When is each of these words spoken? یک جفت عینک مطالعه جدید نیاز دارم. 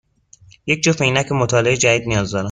یک 0.65 0.81
جفت 0.83 1.01
عینک 1.01 1.31
مطالعه 1.31 1.77
جدید 1.77 2.07
نیاز 2.07 2.31
دارم. 2.31 2.39